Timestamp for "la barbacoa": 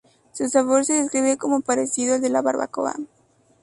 2.29-2.95